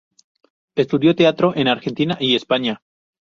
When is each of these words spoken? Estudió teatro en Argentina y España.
Estudió 0.73 1.15
teatro 1.15 1.53
en 1.55 1.67
Argentina 1.67 2.17
y 2.19 2.35
España. 2.35 2.81